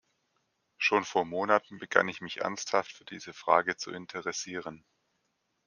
Schon 0.79 1.03
vor 1.05 1.25
Monaten 1.25 1.77
begann 1.77 2.07
ich 2.09 2.21
mich 2.21 2.37
ernsthaft 2.37 2.91
für 2.91 3.05
diese 3.05 3.33
Frage 3.33 3.77
zu 3.77 3.91
interessieren. 3.91 4.83